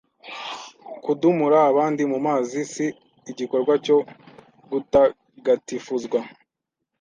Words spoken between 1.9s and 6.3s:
mu mazi si igikorwa cyo gutagatifuzwa